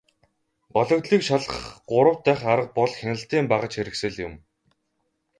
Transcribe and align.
Гологдлыг 0.73 1.21
шалгах 1.27 1.65
гурав 1.89 2.17
дахь 2.25 2.45
арга 2.53 2.73
бол 2.77 2.91
хяналтын 2.99 3.45
багажхэрэгслэл 3.51 4.15
юм. 4.27 4.33